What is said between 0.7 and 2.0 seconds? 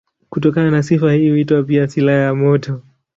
na sifa hii huitwa pia